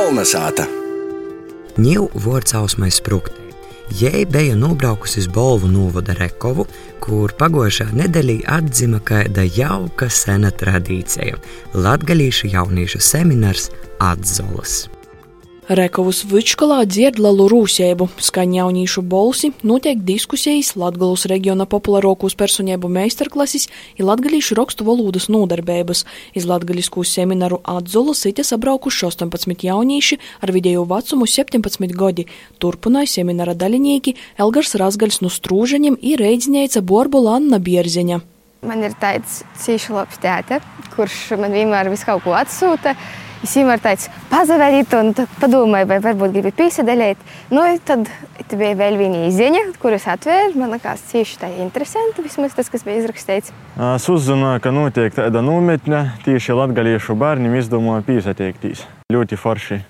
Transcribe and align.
Kolnesāta. 0.00 0.64
Ņēmu 1.76 2.22
vārdsauksmai 2.24 2.88
spruktē. 2.94 3.50
Jei 4.00 4.22
bija 4.24 4.54
nobraukusi 4.56 5.18
uz 5.20 5.26
Bolvu 5.28 5.68
novada 5.68 6.14
Rekovu, 6.16 6.64
kur 7.04 7.34
pagājušā 7.36 7.90
nedēļā 7.98 8.38
atzima 8.54 9.02
kāda 9.04 9.44
jauka 9.44 10.08
sena 10.08 10.48
tradīcija- 10.62 11.36
latgalīšu 11.84 12.48
jauniešu 12.54 13.02
seminārs 13.10 13.68
Atzolas. 14.00 14.88
Rekovas 15.70 16.24
Vičkalā 16.26 16.80
dzird 16.82 17.20
lielu 17.22 17.44
rūsēbu, 17.46 18.08
skaņa 18.18 18.56
jaunīšu 18.56 19.04
bolsi, 19.06 19.52
notiek 19.62 20.00
diskusijas, 20.02 20.72
Latgalus 20.74 21.28
reģiona 21.30 21.62
populārākos 21.70 22.34
personību 22.34 22.90
meistarklases 22.90 23.68
ir 23.94 24.08
latgalīšu 24.08 24.56
rakstu 24.58 24.88
valodas 24.88 25.28
nodarbības. 25.30 26.02
Iz 26.34 26.48
latgalisku 26.50 27.06
semināru 27.06 27.60
Atzola 27.62 28.16
sita 28.18 28.42
sabraukuši 28.42 29.06
18 29.12 29.62
jaunīši 29.68 30.18
ar 30.42 30.54
vidēju 30.58 30.88
vecumu 30.90 31.30
17 31.30 31.94
gadi. 32.02 32.26
Turpināja 32.58 33.14
semināra 33.14 33.54
daļinieki 33.54 34.18
Elgars 34.42 34.74
Razgaļs 34.74 35.22
no 35.22 35.30
Strūžaņiem 35.30 36.02
ir 36.02 36.26
reidzinieca 36.26 36.82
Borbola 36.82 37.38
Anna 37.38 37.62
Bierziņa. 37.62 38.18
Man 38.66 38.82
ir 38.82 38.98
tāds 38.98 39.44
cīši 39.62 39.94
labs 39.94 40.18
tēte, 40.18 40.58
kurš 40.98 41.28
man 41.38 41.54
vienmēr 41.54 41.94
visu 41.94 42.10
kaut 42.10 42.26
ko 42.26 42.34
atsūta. 42.34 42.98
Es 43.40 43.54
vienmēr 43.56 43.80
teicu, 43.80 44.10
pazavērīt, 44.28 44.92
un 44.98 45.14
padomāju, 45.40 45.86
vai 45.88 45.96
varbūt 46.04 46.34
gribi 46.34 46.50
pīsadēļēt. 46.58 47.22
Nu, 47.56 47.62
tad 47.88 48.10
bija 48.52 48.74
vēl 48.76 48.98
viena 49.00 49.22
izziņa, 49.30 49.62
kuras 49.80 50.04
atvēru. 50.12 50.58
Man 50.60 50.74
liekas, 50.74 51.06
cieši 51.08 51.38
tā 51.40 51.48
interesanti, 51.64 52.20
vismaz 52.26 52.52
tas, 52.58 52.68
kas 52.68 52.84
bija 52.84 53.00
izrakstīts. 53.00 53.54
Es 53.94 54.08
uzzināju, 54.12 54.60
ka 54.60 54.74
notiek 54.76 55.16
tāda 55.16 55.40
nometne, 55.40 56.02
tieši 56.26 56.58
latgaliešu 56.58 57.16
bērniem 57.16 57.56
izdomāja 57.62 58.04
pīsateikties. 58.10 58.84
Ļoti 59.16 59.40
forši. 59.40 59.80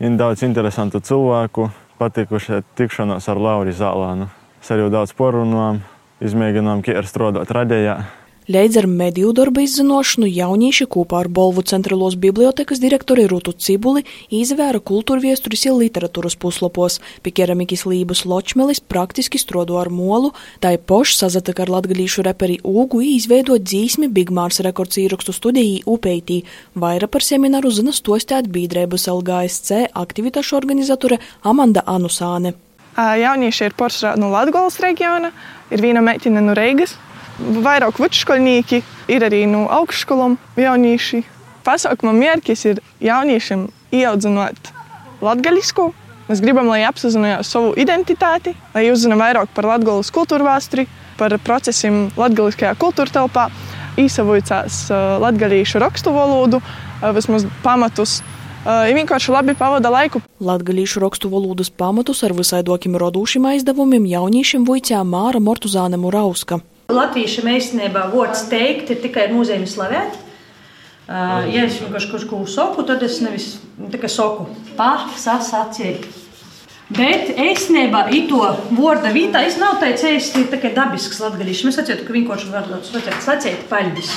Ir 0.00 0.16
daudz 0.16 0.48
interesantu 0.48 1.04
cilvēku, 1.04 1.68
patikuši 2.00 2.64
tikšanās 2.80 3.28
ar 3.28 3.44
Lauri 3.50 3.76
Zālānu. 3.76 4.32
Es 4.64 4.72
arī 4.72 4.88
daudz 4.88 5.12
porunām, 5.12 5.84
izmēģinām, 6.24 6.80
kā 6.80 6.96
ir 6.96 7.12
strādāt 7.12 7.52
radījā. 7.52 8.00
Līdz 8.44 8.76
ar 8.76 8.84
mediju 8.84 9.30
darbu 9.32 9.62
izzinošanu 9.64 10.26
jaunieši 10.28 10.84
kopā 10.92 11.22
ar 11.22 11.28
Bolvu 11.32 11.62
centrālos 11.64 12.12
bibliotekas 12.20 12.76
direktori 12.76 13.22
Rutu 13.24 13.54
Cibuli 13.56 14.02
izvēra 14.28 14.82
kultūra 14.84 15.22
viesturis 15.22 15.62
un 15.70 15.78
literatūras 15.80 16.36
puslapos. 16.36 16.98
Pie 17.24 17.32
keramikas 17.32 17.86
lības 17.88 18.26
ločmelis 18.28 18.82
praktiski 18.84 19.40
strodo 19.40 19.78
ar 19.80 19.88
molu, 19.88 20.34
tai 20.60 20.74
pošs 20.76 21.22
sazatika 21.22 21.64
ar 21.64 21.72
latgalīšu 21.72 22.26
reperi 22.26 22.58
Ūgu 22.60 23.00
izveidot 23.14 23.64
dzīsmi 23.64 24.10
Bigmārs 24.12 24.60
rekords 24.68 25.00
īrakstu 25.00 25.32
studijī 25.32 25.80
Upeitī. 25.88 26.42
Vaira 26.76 27.08
par 27.08 27.24
semināru 27.24 27.72
zina 27.72 27.96
stostēt 27.96 28.52
bīdrēbas 28.52 29.08
LGSC 29.08 29.88
aktivitāšu 30.04 30.60
organizatore 30.60 31.16
Amanda 31.40 31.80
Anusāne. 31.88 32.52
Jaunieši 33.00 33.70
ir 33.70 33.80
porcelāna 33.80 34.20
no 34.20 34.28
Latvijas 34.36 34.76
reģiona, 34.84 35.32
ir 35.72 35.88
viena 35.88 36.04
meitene 36.04 36.44
no 36.44 36.52
Reigas 36.52 36.98
vairāk 37.38 37.98
vidusskoļnieki, 38.02 38.82
ir 39.10 39.26
arī 39.26 39.44
no 39.50 39.64
augšskolām 39.72 40.36
jaunieši. 40.60 41.24
Pasākuma 41.64 42.12
mērķis 42.16 42.64
ir 42.70 42.80
jauniešiem 43.04 43.68
ieaudzināt 43.94 44.72
latgaļisku. 45.24 45.90
Mēs 46.28 46.40
gribam, 46.40 46.70
lai 46.72 46.82
apzinātu 46.88 47.44
savu 47.44 47.72
identitāti, 47.80 48.54
lai 48.74 48.86
uzzinātu 48.92 49.20
vairāk 49.20 49.50
par 49.56 49.68
latgāles 49.74 50.12
kultūru 50.12 50.46
vēsturi, 50.46 50.86
par 51.20 51.36
procesiem 51.44 52.06
latgāliskajā 52.16 52.72
kultūra 52.80 53.12
telpā, 53.12 53.48
īsavojcās 54.00 54.86
latgaļīšu 55.22 55.82
rakstu 55.84 56.14
valodu, 56.16 56.62
vismaz 57.14 57.44
pamatus 57.62 58.22
Ja 58.64 58.94
vienkārši 58.96 59.28
labi 59.28 59.52
pavada 59.60 59.90
laiku. 59.92 60.22
Latgalīšu 60.40 61.02
rakstu 61.02 61.28
valodas 61.28 61.68
pamatus 61.68 62.22
ar 62.24 62.32
visaidokiem 62.32 62.96
rodūšiem 62.96 63.44
aizdevumiem 63.50 64.06
jauniešiem 64.08 64.64
vojcā 64.64 65.02
Māra 65.04 65.42
Mortuzāne 65.44 66.00
Murauska. 66.00 66.62
Latviešu 66.92 67.46
meistinībā 67.46 68.08
vārds 68.12 68.44
teikt 68.50 68.90
ir 68.92 69.00
tikai 69.00 69.30
nozīme 69.32 69.68
slavēt. 69.68 70.18
Uh, 71.04 71.44
ja 71.52 71.64
es 71.66 71.78
vienkārši 71.80 72.10
kaut 72.10 72.26
ko 72.30 72.42
saku, 72.48 72.84
tad 72.88 73.02
es 73.04 73.18
nevis 73.24 73.54
tikai 73.92 74.08
saku 74.12 74.46
pārsasacīt. 74.78 76.06
Bet 76.94 77.32
īstenībā 77.40 78.06
to 78.28 78.42
vārdu 78.76 79.12
vietā 79.12 79.40
es 79.48 79.56
nav 79.60 79.80
teicis, 79.80 80.30
tas 80.32 80.42
ir 80.42 80.50
tikai 80.52 80.74
dabisks 80.76 81.20
latgadīšs. 81.24 81.64
Mēs 81.64 81.80
atceram, 81.80 82.04
ka 82.04 82.16
vienkārši 82.16 82.52
var 82.52 82.68
sacīt 83.24 83.64
paļģis. 83.70 84.12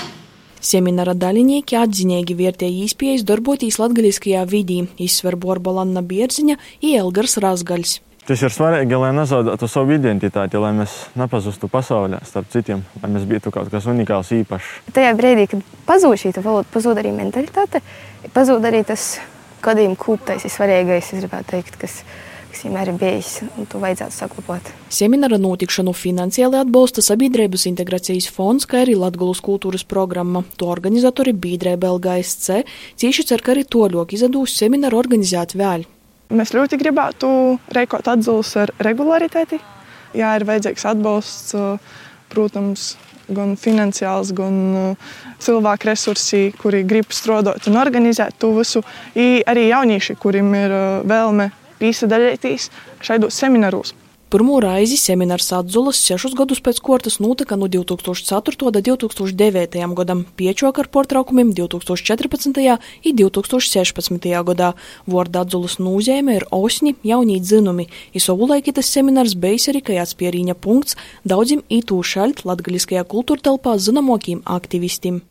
Semināra 0.58 1.14
dalībnieki 1.16 1.78
atzinīgi 1.80 2.36
vērtēja 2.36 2.88
iespējas 2.88 3.24
darboties 3.28 3.78
latgaļiskajā 3.80 4.44
vidī, 4.50 4.82
izsver 5.00 5.38
Borbalanna 5.40 6.04
Bierziņa 6.04 6.58
un 6.58 6.98
Elgars 6.98 7.38
Razgaļs. 7.44 8.00
Tas 8.28 8.42
ir 8.44 8.52
svarīgi, 8.52 8.92
lai 9.00 9.14
nezaudētu 9.16 9.70
savu 9.72 9.94
identitāti, 9.96 10.60
lai 10.60 10.74
mēs 10.76 10.98
nepazustu 11.16 11.70
pasaulē 11.72 12.20
starp 12.28 12.50
citiem, 12.52 12.82
lai 13.00 13.12
mēs 13.14 13.24
būtu 13.30 13.54
kaut 13.56 13.72
kas 13.72 13.88
unikāls, 13.88 14.34
īpašs. 14.36 14.92
Tajā 14.98 15.14
brīdī, 15.16 15.46
kad 15.54 15.64
pazūd 15.88 16.20
šī 16.20 16.34
valoda, 16.42 16.68
pazūd 16.74 17.00
arī 17.00 17.16
mentalitāte, 17.16 17.80
pazūd 18.36 18.68
arī 18.68 18.84
tas 18.92 19.14
gadījuma 19.64 19.96
kūptais, 20.04 20.44
svarīgais, 20.52 21.14
es 21.14 21.24
gribētu 21.24 21.54
teikt, 21.54 21.80
kas, 21.80 22.02
kas 22.52 22.68
vienmēr 22.68 22.92
ir 22.92 23.00
bijis 23.00 23.34
un 23.48 23.72
to 23.72 23.80
vajadzētu 23.80 24.20
saglabāt. 24.20 24.76
Semināra 24.92 25.40
notikšanu 25.40 25.96
finansiāli 25.96 26.60
atbalsta 26.60 27.00
Sabiedrības 27.08 27.64
integrācijas 27.72 28.28
fonds, 28.28 28.68
kā 28.68 28.84
arī 28.84 29.00
Latgulas 29.00 29.40
kultūras 29.40 29.88
programma. 29.88 30.44
To 30.60 30.68
organizatori 30.76 31.32
Bīdrēba 31.32 31.96
LGSC 31.96 32.66
cieši 33.00 33.32
cer, 33.32 33.40
ka 33.40 33.56
arī 33.56 33.64
to 33.64 33.88
ļoti 33.88 34.20
izdevūs 34.20 34.60
semināru 34.60 35.00
organizēt 35.00 35.56
vēl. 35.56 35.94
Mēs 36.28 36.52
ļoti 36.52 36.76
gribētu 36.82 37.28
rēkot 37.72 38.08
atzīves 38.12 38.56
ar 38.60 38.72
regularitāti. 38.84 39.62
Jā, 40.18 40.34
ir 40.36 40.44
vajadzīgs 40.48 40.84
atbalsts, 40.90 41.54
protams, 42.32 42.88
gan 43.32 43.56
finansiāls, 43.60 44.34
gan 44.36 44.98
cilvēku 45.44 45.88
resursi, 45.88 46.42
kuri 46.60 46.84
grib 46.88 47.16
strādāt 47.16 47.70
un 47.72 47.80
organizēt 47.80 48.40
to 48.42 48.52
visu. 48.58 48.84
I 49.16 49.44
arī 49.48 49.70
jaunieši, 49.70 50.18
kuriem 50.20 50.52
ir 50.60 50.76
vēlme 51.08 51.52
piesaistīties 51.80 52.70
šādos 53.08 53.40
semināros. 53.40 53.94
Pirmo 54.28 54.58
reizi 54.60 54.98
seminārs 55.00 55.54
atzulas 55.56 56.02
sešus 56.04 56.34
gadus 56.36 56.60
pēc 56.60 56.82
kārtas 56.84 57.16
notika 57.24 57.56
no 57.56 57.70
2004. 57.72 58.66
līdz 58.76 58.82
2009. 58.90 59.78
gadam, 59.96 60.26
piečok 60.36 60.82
ar 60.84 60.90
portraukumiem 60.92 61.54
2014. 61.56 62.60
un 63.08 63.16
2016. 63.22 64.28
gadā. 64.50 64.74
Vārda 65.08 65.46
atzulas 65.48 65.78
nozīme 65.80 66.36
ir 66.42 66.48
osņi, 66.52 66.98
jaunie 67.08 67.40
dzinumi. 67.40 67.88
Isovulaiki 68.12 68.76
tas 68.76 68.92
seminārs 68.92 69.38
bijis 69.40 69.70
arī 69.72 69.80
kā 69.80 69.96
atspierīņa 70.04 70.60
punkts 70.60 71.00
daudziem 71.24 71.64
itū 71.72 72.04
šaļt 72.04 72.44
latgaliskajā 72.44 73.08
kultūra 73.08 73.48
telpā 73.48 73.80
zināmokiem 73.80 74.44
aktivistiem. 74.44 75.24